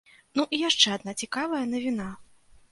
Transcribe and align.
Ну 0.39 0.45
і 0.57 0.61
яшчэ 0.61 0.95
адна 0.97 1.15
цікавая 1.23 1.63
навіна. 1.77 2.11